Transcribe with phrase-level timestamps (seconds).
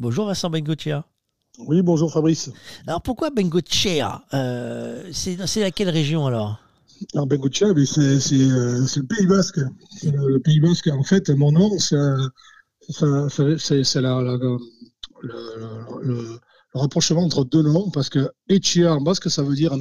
[0.00, 1.04] Bonjour Vincent Bengochea.
[1.58, 2.52] Oui, bonjour Fabrice.
[2.86, 6.60] Alors pourquoi Bengochea euh, C'est laquelle région alors?
[7.14, 9.58] Alors Bengochea, c'est le Pays Basque.
[10.04, 11.96] Le, Pays Basque, en fait, mon nom, c'est
[15.22, 16.38] le,
[16.74, 19.74] rapprochement entre deux noms, parce que Echea en basque, ça veut dire,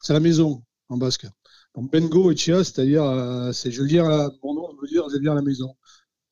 [0.00, 1.28] c'est la maison en basque.
[1.76, 5.30] Donc Bengo Echea, c'est-à-dire, euh, c'est je viens à, mon nom veut dire je viens
[5.30, 5.76] à la maison.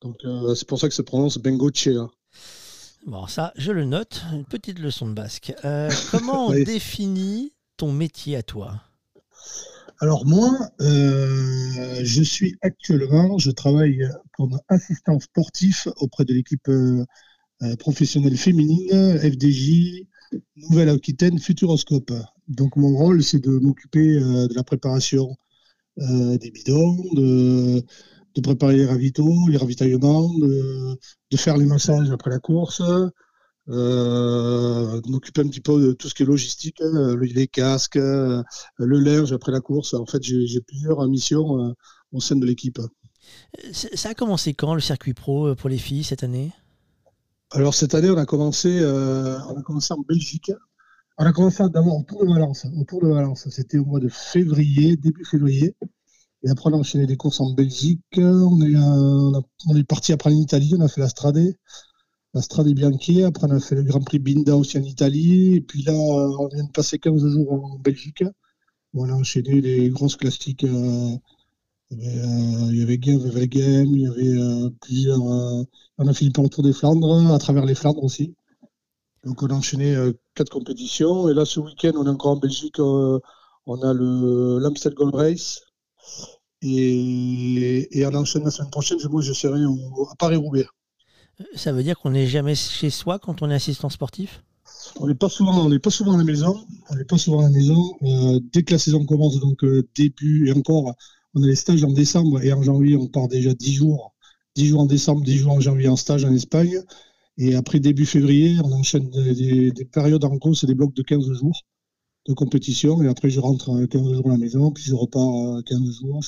[0.01, 2.09] Donc euh, c'est pour ça que ça se prononce Bengochea.
[3.05, 4.23] Bon, ça, je le note.
[4.33, 5.53] Une petite leçon de basque.
[5.63, 8.81] Euh, comment on définit ton métier à toi?
[10.01, 17.05] Alors moi, euh, je suis actuellement, je travaille comme assistant sportif auprès de l'équipe euh,
[17.79, 20.05] professionnelle féminine FDJ
[20.57, 22.13] Nouvelle-Aquitaine Futuroscope.
[22.47, 25.35] Donc mon rôle, c'est de m'occuper de la préparation
[25.97, 27.83] des bidons, de
[28.35, 30.97] de préparer les ravitaux, les ravitaillements, de,
[31.35, 32.81] faire les massages après la course,
[33.69, 38.45] euh, m'occuper un petit peu de tout ce qui est logistique, hein, les casques, le
[38.79, 39.93] linge après la course.
[39.93, 41.73] En fait, j'ai plusieurs missions euh,
[42.11, 42.79] au sein de l'équipe.
[43.63, 46.51] Ça a commencé quand le circuit pro euh, pour les filles cette année?
[47.51, 50.51] Alors cette année, on a commencé, on a commencé en Belgique.
[51.17, 52.65] On a commencé d'abord au Tour de Valence.
[52.77, 55.75] Au Tour de Valence, c'était au mois de février, début février.
[56.43, 58.01] Et après, on a enchaîné des courses en Belgique.
[58.17, 60.73] On est, euh, est parti après en Italie.
[60.77, 61.53] On a fait la Strade,
[62.33, 63.23] la Strade Bianchi.
[63.23, 65.55] Après, on a fait le Grand Prix Binda aussi en Italie.
[65.55, 68.23] Et puis là, on vient de passer 15 jours en Belgique.
[68.93, 70.63] on a enchaîné les grosses classiques.
[70.63, 71.17] Euh,
[71.91, 75.21] il y avait, Game, il y avait Game, il y avait euh, plusieurs.
[75.21, 78.35] on a fait le tour des Flandres, à travers les Flandres aussi.
[79.25, 79.95] Donc, on a enchaîné
[80.35, 81.27] quatre compétitions.
[81.29, 82.79] Et là, ce week-end, on est encore en Belgique.
[82.79, 85.68] on a le l'Amstel Gold Race
[86.61, 90.65] et, et enchaînant la semaine prochaine, moi, je serai à Paris-Roubaix.
[91.55, 94.43] Ça veut dire qu'on n'est jamais chez soi quand on est assistant sportif?
[94.99, 96.65] On n'est pas souvent, on n'est pas souvent à la maison.
[96.89, 97.95] On n'est pas souvent à la maison.
[98.03, 100.93] Euh, dès que la saison commence, donc euh, début et encore,
[101.33, 104.13] on a les stages en décembre et en janvier, on part déjà 10 jours.
[104.55, 106.81] 10 jours en décembre, 10 jours en janvier en stage en Espagne.
[107.37, 111.03] Et après début février, on enchaîne des, des périodes en course et des blocs de
[111.03, 111.65] 15 jours
[112.27, 113.01] de compétition.
[113.01, 116.21] Et après, je rentre 15 jours à la maison, puis je repars 15 jours.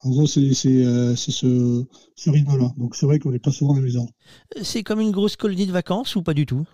[0.00, 1.84] En gros, c'est euh, ce,
[2.14, 2.72] ce rythme-là.
[2.76, 4.06] Donc, c'est vrai qu'on n'est pas souvent à la maison.
[4.62, 6.64] C'est comme une grosse colonie de vacances ou pas du tout?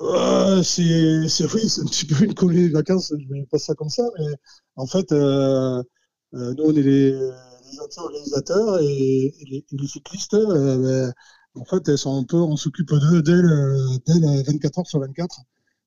[0.00, 3.58] Euh, c'est oui, c'est un petit peu une colonie de vacances, je ne vais pas
[3.58, 4.26] ça comme ça, mais
[4.74, 5.82] en fait, euh,
[6.32, 11.12] nous, on est les, les organisateurs et, les, cyclistes, ben,
[11.54, 15.40] en fait, elles sont un peu, on s'occupe d'eux dès, 24 heures sur 24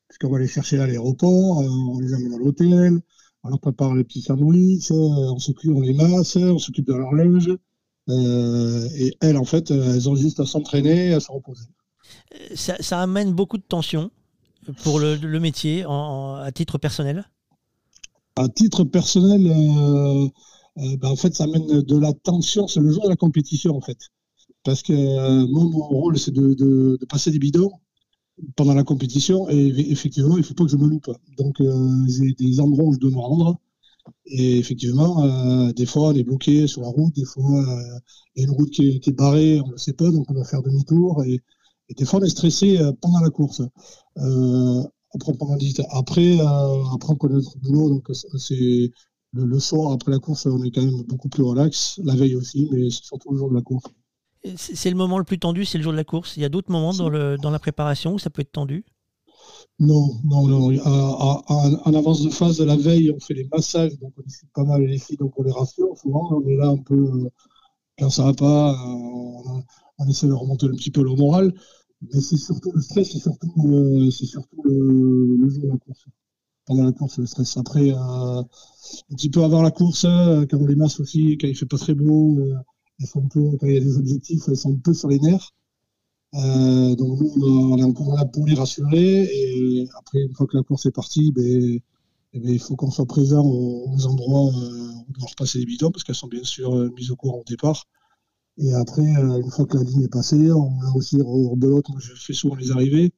[0.08, 3.00] puisqu'on va les chercher à l'aéroport, euh, on les amène à l'hôtel,
[3.44, 6.94] on leur prépare les petits sandwichs, euh, on s'occupe, on les masse, on s'occupe de
[6.94, 7.52] leur linge.
[8.10, 11.66] Euh, et elles, en fait, elles ont juste à s'entraîner et à se reposer.
[12.56, 14.12] Ça, amène beaucoup de tension
[14.84, 17.30] pour le, métier à titre personnel?
[18.38, 19.44] À titre personnel,
[20.78, 22.68] ben, en fait, ça amène de la tension.
[22.68, 23.98] C'est le jour de la compétition, en fait.
[24.64, 24.94] Parce que
[25.46, 27.74] moi, mon rôle, c'est de, passer des bidons
[28.56, 29.50] pendant la compétition.
[29.50, 31.10] Et effectivement, il ne faut pas que je me loupe.
[31.38, 33.58] Donc, euh, j'ai des endroits où je dois me rendre.
[34.26, 37.14] Et effectivement, euh, des fois, on est bloqué sur la route.
[37.16, 38.00] Des fois, euh,
[38.36, 40.34] il y a une route qui est, barrée, on ne le sait pas, donc on
[40.34, 41.24] doit faire demi-tour.
[41.26, 41.42] Et,
[41.98, 43.62] des fois, on est stressé pendant la course.
[45.14, 45.34] après,
[45.92, 47.90] après, après, on connaît notre boulot.
[47.90, 48.92] Donc, c'est
[49.34, 52.00] le, le, soir, après la course, on est quand même beaucoup plus relax.
[52.04, 53.86] La veille aussi, mais surtout le jour de la course.
[54.56, 56.38] C'est le moment le plus tendu, c'est le jour de la course.
[56.38, 57.10] Il y a d'autres moments dans,
[57.50, 58.86] la préparation où ça peut être tendu?
[59.80, 60.80] Non, non, non.
[60.86, 64.82] En, avance de phase, la veille, on fait les massages, donc on discute pas mal
[64.82, 65.98] les filles, donc on les rassure.
[65.98, 67.30] Souvent, on est là un peu,
[68.00, 69.64] quand ça va pas, on,
[70.00, 71.54] on, essaie de remonter un petit peu le moral.
[72.02, 74.10] Mais c'est surtout le stress, c'est surtout, euh,
[75.40, 76.06] le, jour de la course.
[76.66, 77.58] Pendant la course, le stress.
[77.58, 78.46] Après, euh, un
[79.16, 81.78] petit peu avant la course, euh, quand on les masse aussi, quand il fait pas
[81.78, 82.38] très beau
[83.06, 85.54] sont quand il y a des objectifs, elles sont un peu sur les nerfs.
[86.36, 89.24] Euh, donc nous, on est encore là pour les rassurer.
[89.24, 91.80] Et après, une fois que la course est partie, ben,
[92.34, 95.66] eh ben il faut qu'on soit présent aux, endroits euh, où on doit repasser les
[95.66, 97.86] bidons, parce qu'elles sont bien sûr euh, mises au courant au départ.
[98.58, 101.90] Et après, une fois que la ligne est passée, on a aussi rebelote.
[101.90, 103.14] Moi, je fais souvent les arrivées.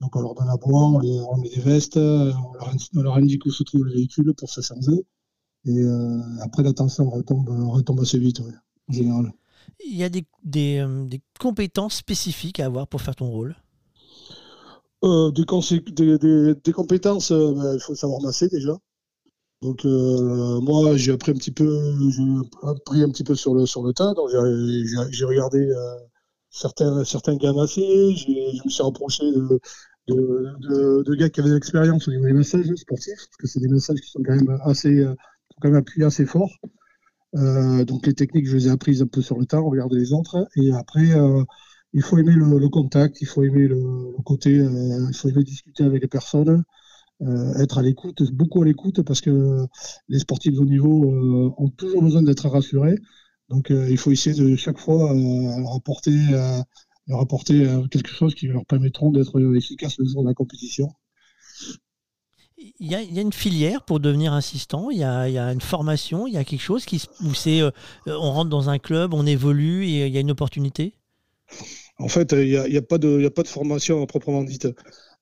[0.00, 3.50] Donc on leur donne à boire, on, les, met des vestes, on leur, indique où
[3.50, 5.04] se trouve le véhicule pour se changer.
[5.66, 5.82] Et
[6.40, 8.40] après, la tension retombe assez vite.
[9.84, 13.56] Il y a des, des, euh, des, compétences spécifiques à avoir pour faire ton rôle?
[15.04, 18.76] Euh, des, des, des, compétences, euh, ben, il faut savoir masser déjà.
[19.60, 22.22] Donc moi j'ai appris un petit peu, j'ai
[22.62, 24.14] appris un petit peu sur le sur le tas.
[24.14, 24.30] Donc
[25.10, 25.68] j'ai regardé
[26.48, 32.06] certains, certains gars massés, je me suis rapproché de, de, gars qui avaient de l'expérience
[32.06, 35.04] au niveau des messages sportifs, parce que c'est des messages qui sont quand même assez,
[35.60, 36.52] quand même appuyés assez fort.
[37.34, 40.48] Donc les techniques, je les ai apprises un peu sur le temps, regarder les autres.
[40.56, 41.08] Et après,
[41.92, 46.02] il faut aimer le, contact, il faut aimer le, côté, il faut aimer discuter avec
[46.02, 46.64] les personnes.
[47.20, 49.66] Euh, être à l'écoute, beaucoup à l'écoute, parce que
[50.08, 52.96] les sportifs de haut niveau euh, ont toujours besoin d'être rassurés.
[53.48, 56.16] Donc euh, il faut essayer de chaque fois leur apporter,
[57.08, 60.88] leur apporter quelque chose qui leur permettront d'être efficaces le jour de la compétition.
[62.80, 66.38] Il y, a, une filière pour devenir assistant, il y a, une formation, il y
[66.38, 67.62] a quelque chose qui, où c'est,
[68.06, 70.94] on rentre dans un club, on évolue et il y a une opportunité?
[71.98, 74.68] En fait, il n'y a, a, pas de, formation proprement dite.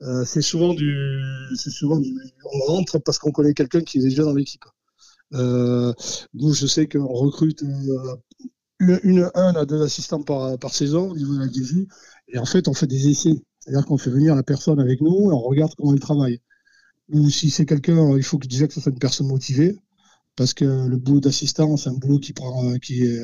[0.03, 0.95] Euh, c'est souvent du,
[1.57, 4.65] c'est souvent du, on rentre parce qu'on connaît quelqu'un qui est déjà dans l'équipe.
[5.33, 5.93] Euh,
[6.35, 8.17] nous, je sais qu'on recrute euh,
[8.81, 11.87] une, un à deux assistants par, par saison au niveau de la DG,
[12.29, 13.43] et en fait, on fait des essais.
[13.61, 16.41] C'est-à-dire qu'on fait venir la personne avec nous et on regarde comment il travaille.
[17.11, 19.77] Ou si c'est quelqu'un, il faut que déjà que ce soit une personne motivée,
[20.37, 23.21] parce que le boulot d'assistant, c'est un boulot qui prend, qui est,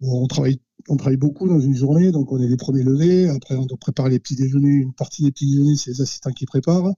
[0.00, 3.28] on travaille on travaille beaucoup dans une journée, donc on est les premiers levés.
[3.28, 4.68] Après, on doit préparer les petits déjeuners.
[4.82, 6.92] Une partie des petits déjeuners, c'est les assistants qui préparent.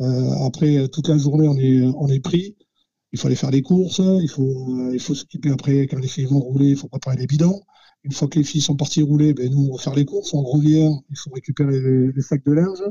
[0.00, 2.56] Euh, après, toute la journée, on est, on est pris.
[3.12, 4.00] Il faut aller faire les courses.
[4.00, 7.16] Il faut, euh, il faut s'occuper après, quand les filles vont rouler, il faut préparer
[7.16, 7.60] les bidons.
[8.04, 10.32] Une fois que les filles sont parties rouler, ben, nous, on va faire les courses.
[10.34, 12.82] On revient, il faut récupérer les, sacs de linge.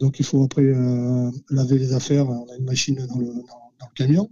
[0.00, 2.28] Donc, il faut après euh, laver les affaires.
[2.28, 3.32] On a une machine dans le,
[3.94, 4.30] camion.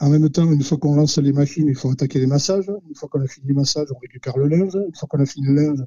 [0.00, 2.70] En même temps, une fois qu'on lance les machines, il faut attaquer les massages.
[2.88, 4.74] Une fois qu'on a fini les massages, on récupère le linge.
[4.74, 5.84] Une fois qu'on a fini le linge,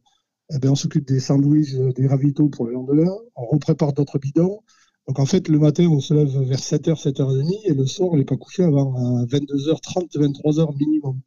[0.53, 3.11] eh bien, on s'occupe des sandwichs, euh, des ravitaux pour le lendemain.
[3.35, 4.61] On reprépare d'autres bidons.
[5.07, 8.17] Donc en fait, le matin, on se lève vers 7h, 7h30 et le soir, on
[8.17, 11.21] n'est pas couché avant 22h30, 23h minimum.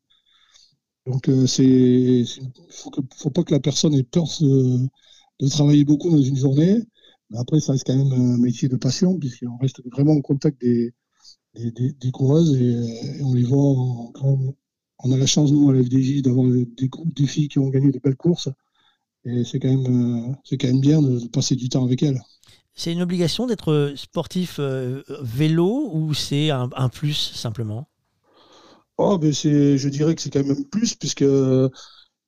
[1.06, 6.10] Donc euh, c'est, il ne faut, pas que la personne ait peur de, travailler beaucoup
[6.10, 6.82] dans une journée.
[7.34, 10.94] Après, ça reste quand même un métier de passion puisqu'on reste vraiment en contact des,
[11.54, 13.74] des, des, coureuses et, on les voit
[15.00, 17.90] on a la chance nous à la FDJ d'avoir des, des, filles qui ont gagné
[17.90, 18.48] de belles courses
[19.24, 22.20] et c'est quand même euh, quand même bien de, passer du temps avec elles.
[22.74, 27.88] C'est une obligation d'être sportif euh, vélo ou c'est un, plus simplement?
[28.96, 31.24] Oh ben c'est je dirais que c'est quand même un plus puisque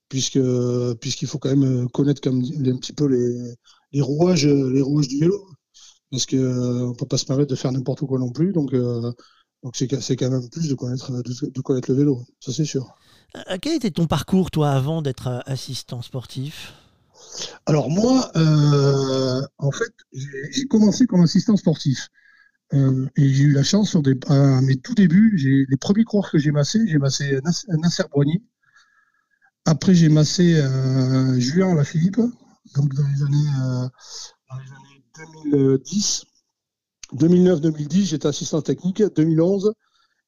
[0.08, 0.40] puisque
[1.00, 3.54] puisqu'il faut quand même connaître comme un petit peu les,
[3.92, 5.46] les rouages les rouages du vélo
[6.10, 8.52] parce qu'on euh, ne peut pas se permettre de faire n'importe quoi non plus.
[8.52, 9.12] Donc, euh,
[9.62, 12.94] donc c'est, quand même plus de connaître, de, connaître le vélo, ça c'est sûr.
[13.36, 16.74] Euh, quel était ton parcours, toi, avant d'être assistant sportif?
[17.66, 18.30] Alors moi,
[19.58, 22.08] en fait, j'ai, commencé comme assistant sportif.
[22.72, 22.78] et
[23.16, 26.38] j'ai eu la chance, sur des, à mes tout débuts, j'ai, les premiers coureurs que
[26.38, 27.38] j'ai massés, j'ai massé
[27.68, 28.42] Nasser Boigny.
[29.66, 30.60] Après, j'ai massé
[31.38, 32.20] Julien Philippe.
[32.74, 33.90] Donc dans les années,
[34.50, 35.04] dans les années
[35.52, 36.24] 2010.
[37.14, 39.02] 2009-2010, j'étais assistant technique.
[39.02, 39.72] 2011,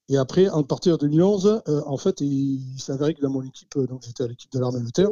[0.09, 3.77] et après, à partir de 2011, euh, en fait, il, s'avérait que dans mon équipe,
[3.77, 5.09] euh, donc j'étais à l'équipe de l'armée de terre,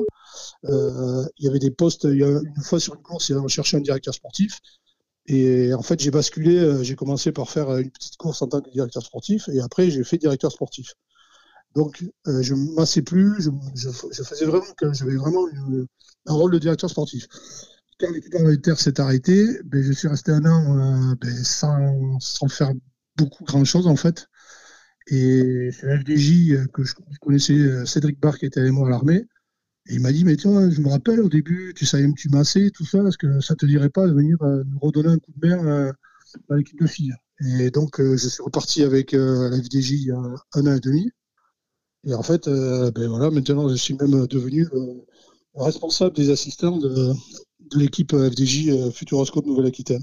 [0.65, 2.05] euh, il y avait des postes.
[2.05, 4.59] Il y a une fois sur une course, on cherchait un directeur sportif.
[5.27, 6.85] Et en fait, j'ai basculé.
[6.85, 10.05] j'ai commencé par faire une petite course en tant que directeur sportif, et après, j'ai
[10.05, 10.95] fait directeur sportif.
[11.75, 13.49] Donc, je ne massais plus.
[13.75, 15.47] Je, faisais vraiment j'avais vraiment
[16.27, 17.27] un rôle de directeur sportif
[18.01, 22.49] quand l'équipe terre s'est arrêtée, ben, je suis resté un an euh, ben, sans, sans,
[22.49, 22.73] faire
[23.17, 24.29] beaucoup grand-chose en fait.
[25.09, 28.87] Et c'est la FDJ euh, que je, connaissais, euh, Cédric Barr qui était avec moi
[28.87, 29.27] à l'armée.
[29.87, 32.29] Et il m'a dit, mais toi, je me rappelle au début, tu savais me tu
[32.29, 35.33] massais, tout ça, est-ce que ça te dirait pas de venir nous redonner un coup
[35.37, 35.93] de main
[36.51, 37.15] à l'équipe de filles?
[37.59, 41.11] Et donc, je suis reparti avec la FDJ il y a un an et demi.
[42.05, 44.69] Et en fait, ben voilà, maintenant, je suis même devenu
[45.55, 47.13] responsable des assistants de,
[47.71, 50.03] de l'équipe FDJ euh, Futuroscope Nouvelle-Aquitaine.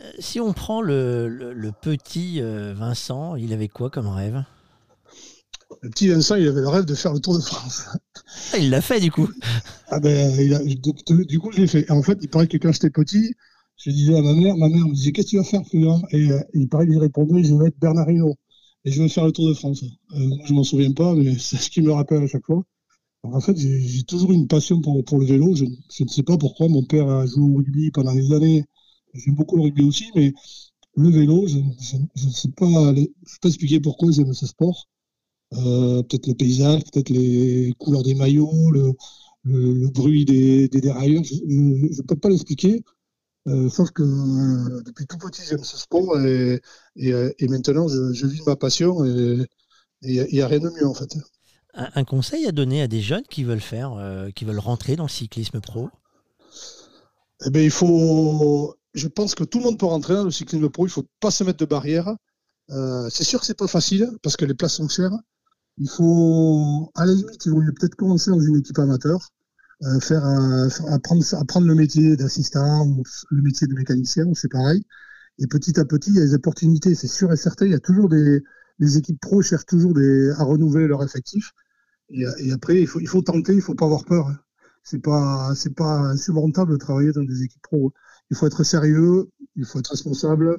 [0.00, 4.44] Euh, si on prend le, petit euh, Vincent, il avait quoi comme rêve?
[5.82, 7.86] Le petit Vincent, il avait le rêve de faire le Tour de France.
[8.52, 9.28] Ah, il l'a fait du coup.
[9.88, 10.32] Ah ben,
[10.64, 11.90] du, coup, je l'ai fait.
[11.90, 13.34] en fait, il paraît que quand j'étais petit,
[13.76, 15.86] je disais à ma mère, ma mère me disait Qu'est-ce que tu vas faire plus
[16.12, 18.36] Et il paraît qu'il répondait Je vais être Bernard Hinault
[18.84, 19.84] et je vais faire le Tour de France.
[20.10, 22.64] moi, je m'en souviens pas, mais c'est ce qui me rappelle à chaque fois
[23.22, 25.54] en fait, j'ai toujours une passion pour, le vélo.
[25.54, 26.68] Je, je, ne sais pas pourquoi.
[26.68, 28.64] Mon père a joué au rugby pendant des années.
[29.14, 30.32] J'aime beaucoup le rugby aussi, mais
[30.96, 32.94] le vélo, je ne sais, pas,
[33.40, 34.88] pas expliquer pourquoi j'aime ce sport.
[35.54, 41.24] Euh, peut-être le paysage, peut-être les couleurs des maillots, le, bruit des, dérailleurs.
[41.24, 42.82] Je ne peux pas l'expliquer.
[43.48, 46.60] Euh, sauf que euh, depuis tout petit, j'aime ce sport et,
[47.48, 49.38] maintenant, je, je, vis ma passion et
[50.02, 51.16] il n'y a, rien de mieux en fait.
[51.74, 53.96] Un, conseil à donner à des jeunes qui veulent faire,
[54.34, 55.88] qui veulent rentrer dans le cyclisme pro?
[57.46, 58.76] Eh bien, il faut.
[58.94, 60.84] Je pense que tout le monde peut rentrer dans le cyclisme pro.
[60.84, 62.14] Il ne faut pas se mettre de barrière.
[62.68, 65.16] c'est sûr que c'est pas facile parce que les places sont chères.
[65.78, 69.30] Il faut, à la limite, il vaut peut-être commencer dans une équipe amateur,
[69.84, 74.84] euh, faire, euh, apprendre, apprendre le métier d'assistant ou le métier de mécanicien, c'est pareil.
[75.38, 77.66] Et petit à petit, il y a des opportunités, c'est sûr et certain.
[77.66, 78.42] Il y a toujours des,
[78.78, 79.94] les équipes pro cherchent toujours
[80.38, 81.52] à renouveler leur effectif.
[82.10, 84.28] Et, après, il faut, tenter, il faut pas avoir peur.
[84.28, 84.38] Hein.
[84.82, 87.92] C'est pas, pas insurmontable de travailler dans des équipes pro.
[88.30, 90.58] Il faut être sérieux, il faut être responsable,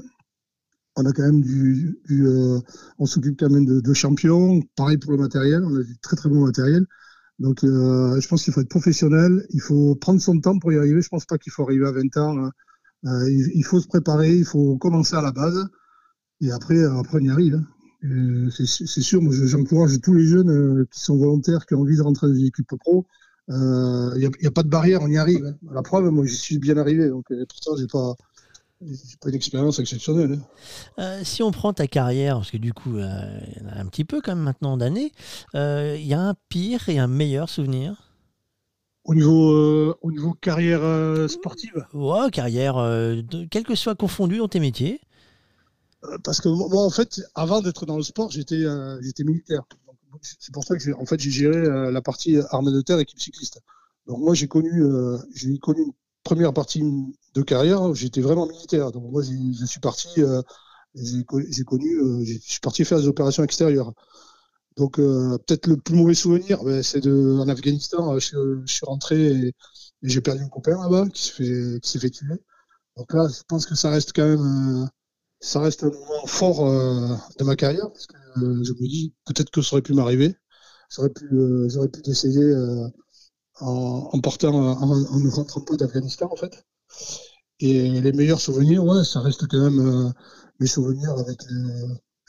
[0.96, 2.60] on a quand même du, euh,
[3.00, 4.62] on s'occupe quand même de, champions.
[4.76, 6.86] Pareil pour le matériel, on a du très très bon matériel.
[7.40, 9.46] Donc, euh, je pense qu'il faut être professionnel.
[9.50, 11.02] Il faut prendre son temps pour y arriver.
[11.02, 12.38] Je pense pas qu'il faut arriver à 20 ans.
[12.38, 12.52] Hein.
[13.06, 14.36] Euh, il, faut se préparer.
[14.36, 15.68] Il faut commencer à la base.
[16.42, 17.56] Et après, après on y arrive.
[17.56, 17.68] Hein.
[18.52, 22.28] C'est sûr, moi, j'encourage tous les jeunes qui sont volontaires, qui ont envie de rentrer
[22.28, 23.06] dans une équipe pro.
[23.50, 25.46] Il n'y a, pas de barrière, on y arrive.
[25.46, 25.56] Hein.
[25.74, 27.10] la preuve, moi, j'y suis bien arrivé.
[27.10, 28.16] Donc, pour ça, j'ai pas,
[29.22, 30.34] pas une expérience exceptionnelle.
[30.34, 30.46] Hein.
[31.00, 33.80] Euh, si on prend ta carrière, parce que du coup, euh, il y en a
[33.80, 35.12] un petit peu quand même maintenant d'années,
[35.56, 38.10] euh, il y a un pire et un meilleur souvenir?
[39.06, 40.82] Au niveau, au niveau carrière
[41.30, 41.86] sportive?
[41.94, 42.76] Ouais, carrière,
[43.52, 45.02] quel que soit confondu dans tes métiers.
[46.24, 48.64] Parce que moi, en fait, avant d'être dans le sport, j'étais
[49.02, 49.64] j'étais militaire.
[50.22, 53.60] C'est pour ça que j'ai en fait, géré la partie armée de terre, équipe cycliste.
[54.08, 54.84] Donc moi, j'ai connu,
[55.34, 55.94] j'ai connu une
[56.24, 56.84] première partie
[57.34, 58.92] de carrière, j'étais vraiment militaire.
[58.92, 60.42] Donc moi, je suis parti, euh,
[60.96, 63.94] j'ai connu, euh, je suis parti faire des opérations extérieures.
[64.78, 68.18] Donc euh, peut-être le plus mauvais souvenir, ben, c'est de en Afghanistan.
[68.20, 69.54] Je, suis rentré et,
[70.02, 72.36] j'ai perdu un copain là-bas qui s'est fait, qui s'est fait tuer.
[72.98, 74.90] Donc là, je pense que ça reste quand même,
[75.44, 79.62] ça reste un moment fort de ma carrière parce que je me dis peut-être que
[79.62, 80.36] ça aurait pu m'arriver.
[80.90, 81.28] J'aurais pu,
[81.70, 82.54] j'aurais pu décéder
[83.60, 86.66] en, partant, en, ne rentrant d'Afghanistan, en fait.
[87.60, 90.10] Et les meilleurs souvenirs, ouais, ça reste quand même euh,
[90.60, 91.40] mes souvenirs avec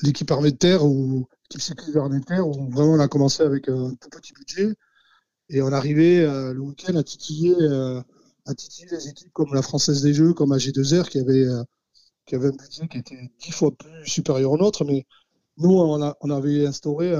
[0.02, 3.42] l'équipe armée de terre ou l'équipe sécurité armée de terre, où vraiment on a commencé
[3.42, 4.74] avec un tout petit budget.
[5.48, 8.00] Et on arrivait euh, le week-end à titiller, euh,
[8.46, 11.46] à titiller des équipes comme la Française des Jeux, comme AG2R, qui avait,
[12.26, 14.84] qui avait un budget qui était dix fois plus supérieur au nôtre.
[14.84, 15.06] Mais
[15.58, 17.14] nous, on, avait instauré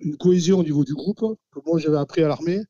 [0.00, 1.20] une cohésion au niveau du groupe,
[1.50, 2.60] que moi j'avais appris à l'armée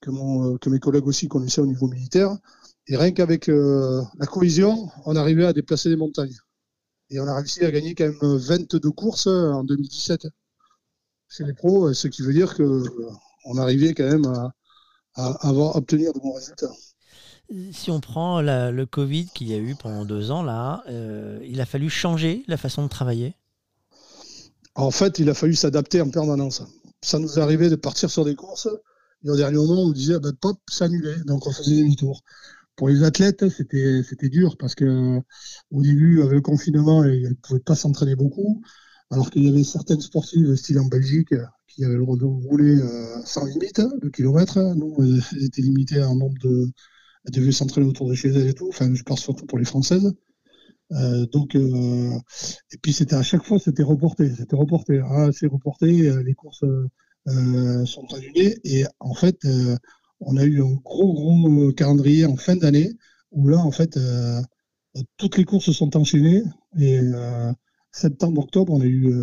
[0.00, 2.36] que, mes collègues aussi connaissaient au niveau militaire.
[2.86, 6.36] Et rien qu'avec euh, la cohésion, on arrivait à déplacer des montagnes.
[7.10, 10.26] Et on a réussi à gagner quand même 22 courses en 2017
[11.28, 16.18] chez les pros, ce qui veut dire qu'on arrivait quand même à, avoir, obtenir de
[16.18, 16.72] bons résultats.
[17.72, 21.60] Si on prend le Covid qu'il y a eu pendant deux ans, là, euh, il
[21.60, 23.34] a fallu changer la façon de travailler?
[24.76, 26.62] En fait, il a fallu s'adapter en permanence.
[27.02, 28.68] Ça nous arrivait de partir sur des courses
[29.24, 31.18] et au dernier moment, on disait, bah, pop, s'annulait.
[31.26, 32.22] Donc, on faisait demi-tour.
[32.76, 35.20] Pour les athlètes, c'était, dur parce que
[35.70, 38.62] au début, avec le confinement, ils ne pouvaient pas s'entraîner beaucoup.
[39.10, 41.34] Alors qu'il y avait certaines sportives, style en Belgique,
[41.68, 44.58] qui avaient le droit de rouler euh, sans limite de kilomètres.
[44.76, 46.70] Nous, elles étaient limitées en nombre de.
[47.26, 48.68] Elles devaient s'entraîner autour de chez elles et tout.
[48.68, 50.12] Enfin, je parle surtout pour les Françaises.
[50.92, 52.12] Euh, donc, euh,
[52.72, 55.00] et puis c'était à chaque fois, c'était reporté, c'était reporté.
[55.04, 56.10] Ah, c'est reporté.
[56.24, 56.64] Les courses
[57.28, 58.58] euh, sont annulés.
[58.64, 59.76] Et en fait, euh,
[60.20, 62.92] on a eu un gros, gros euh, calendrier en fin d'année
[63.30, 63.98] où là, en fait,
[65.16, 66.42] toutes les courses se sont enchaînées.
[66.78, 67.00] Et
[67.92, 69.14] septembre, octobre, on a eu.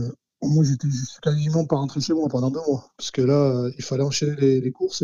[0.41, 0.87] moi, j'étais
[1.21, 2.89] quasiment pas rentré chez moi pendant deux mois.
[2.97, 5.03] Parce que là, il fallait enchaîner les, courses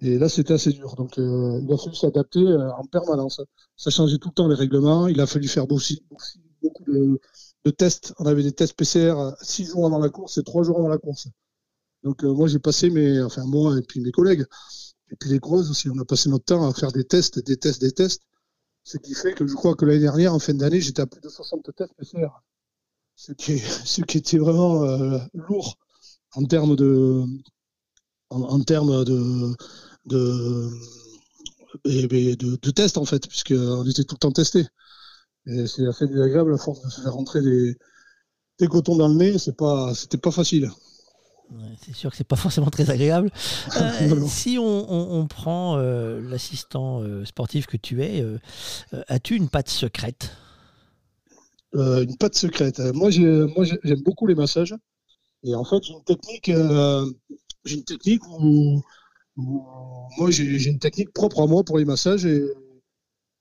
[0.00, 0.94] et là, c'était assez dur.
[0.96, 3.40] Donc, il a fallu s'adapter en permanence.
[3.76, 5.06] Ça changeait tout le temps les règlements.
[5.06, 7.18] Il a fallu faire beaucoup de,
[7.64, 8.14] de, tests.
[8.18, 10.98] On avait des tests PCR six jours avant la course et trois jours avant la
[10.98, 11.28] course.
[12.02, 14.44] Donc euh, moi j'ai passé mes, enfin moi et puis mes collègues,
[15.10, 17.56] et puis les grosses aussi, on a passé notre temps à faire des tests, des
[17.56, 18.22] tests, des tests.
[18.84, 21.20] Ce qui fait que je crois que l'année dernière, en fin d'année, j'étais à plus
[21.20, 22.28] de 60 tests PCR.
[23.16, 25.78] Ce qui, ce qui était vraiment euh, lourd
[26.36, 27.24] en termes de,
[28.30, 29.56] en, termes de,
[30.06, 30.70] de,
[31.84, 34.66] de, tests en fait, puisqu'on était tout le temps testé.
[35.46, 37.76] Et c'est assez désagréable à force de se faire rentrer des,
[38.58, 40.70] des cotons dans le nez, c'est pas, c'était pas facile
[41.80, 43.30] c'est sûr que c'est pas forcément très agréable.
[43.76, 48.24] Euh, si on, prend euh, l'assistant euh, sportif que tu es,
[49.08, 50.36] as-tu une patte secrète?
[51.72, 52.80] Une patte secrète.
[52.94, 54.74] Moi, j'aime beaucoup les massages.
[55.42, 56.50] Et en fait, j'ai une technique,
[57.64, 58.82] j'ai une technique où,
[59.36, 62.42] moi, j'ai une technique propre à moi pour les massages et,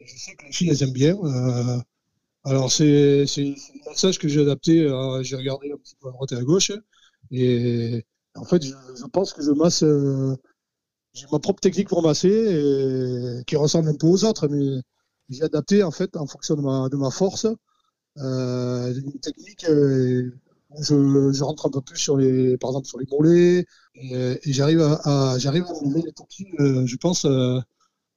[0.01, 1.17] je sais que les filles, elles aiment bien.
[2.43, 4.87] alors, c'est un massage que j'ai adapté.
[5.21, 6.71] J'ai regardé un petit peu à droite et à gauche.
[7.31, 9.83] Et En fait, je, pense que je masse.
[11.13, 14.81] j'ai ma propre technique pour masser et, qui ressemble un peu aux autres, mais
[15.29, 17.47] j'ai adapté en fait en fonction de ma, de ma force.
[18.17, 19.65] une technique
[20.81, 23.65] je, rentre un peu plus sur les, par exemple sur les mollets
[23.95, 27.25] et, j'arrive à, j'arrive à les toxines, je pense,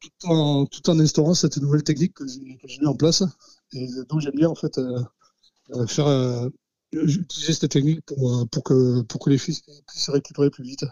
[0.00, 3.22] tout en, tout en instaurant cette nouvelle technique que j'ai mis en place.
[3.72, 5.02] Et donc j'aime bien en fait euh,
[5.74, 6.48] euh, faire euh,
[6.92, 10.84] utiliser cette technique pour, pour, que, pour que les filles puissent se récupérer plus vite.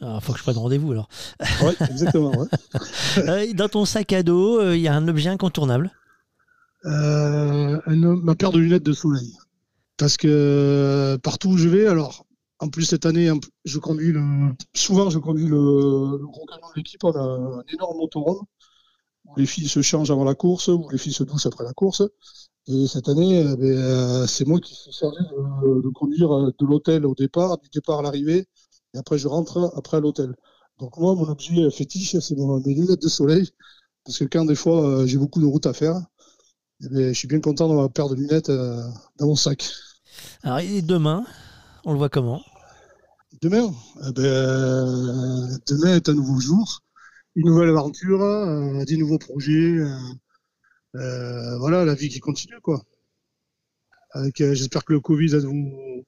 [0.00, 1.08] Il ah, faut que je prenne rendez-vous alors.
[1.62, 2.32] Oui, exactement.
[3.54, 5.92] Dans ton sac à dos, il y a un objet incontournable?
[6.82, 9.34] Ma paire de lunettes de soleil.
[9.96, 12.26] Parce que partout où je vais, alors
[12.60, 13.30] en plus, cette année,
[13.64, 14.22] je conduis le,
[14.74, 17.02] souvent, je conduis le, gros camion de l'équipe.
[17.04, 18.42] On a un énorme motorhome
[19.26, 21.72] où les filles se changent avant la course, où les filles se douchent après la
[21.72, 22.02] course.
[22.66, 26.66] Et cette année, eh ben, euh, c'est moi qui suis chargé de, conduire euh, de
[26.66, 28.46] l'hôtel au départ, du départ à l'arrivée,
[28.94, 30.34] et après je rentre après à l'hôtel.
[30.78, 33.50] Donc moi, mon objet fétiche, c'est mes lunettes de soleil,
[34.04, 36.00] parce que quand des fois euh, j'ai beaucoup de route à faire,
[36.82, 39.70] eh je suis bien content d'avoir ma paire de lunettes dans mon sac.
[40.42, 41.24] Alors et demain,
[41.84, 42.42] on le voit comment?
[43.42, 43.72] Demain,
[44.06, 46.84] eh ben, demain est un nouveau jour
[47.36, 49.78] une nouvelle aventure, euh, des nouveaux projets.
[49.78, 49.98] Euh,
[50.96, 52.82] euh, voilà, la vie qui continue, quoi.
[54.34, 56.04] j'espère que le Covid va nous,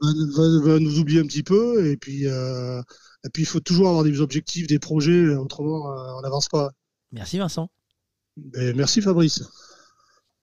[0.00, 1.90] va, nous oublier un petit peu.
[1.90, 5.34] Et puis, et puis, il faut toujours avoir des objectifs, des projets.
[5.34, 5.86] Autrement,
[6.18, 6.70] on n'avance pas.
[7.10, 7.68] Merci Vincent.
[8.36, 9.44] Merci Fabrice.